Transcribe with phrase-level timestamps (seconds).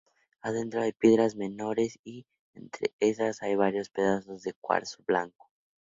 [0.41, 5.51] Adentro hay piedras menores y entre esas hay varios pedazos de cuarzo blanco.